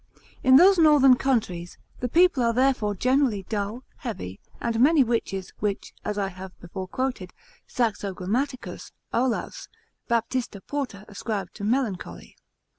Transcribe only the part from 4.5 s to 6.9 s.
and many witches, which (as I have before